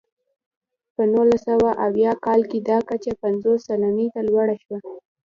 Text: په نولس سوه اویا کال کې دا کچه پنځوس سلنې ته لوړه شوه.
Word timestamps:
په 0.95 1.01
نولس 1.13 1.41
سوه 1.49 1.69
اویا 1.85 2.11
کال 2.25 2.41
کې 2.49 2.59
دا 2.69 2.77
کچه 2.89 3.11
پنځوس 3.23 3.59
سلنې 3.67 4.07
ته 4.13 4.21
لوړه 4.29 4.55
شوه. 4.63 4.77